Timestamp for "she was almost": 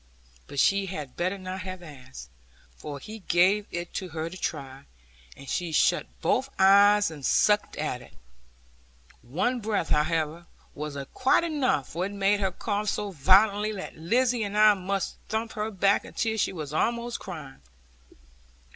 16.35-17.19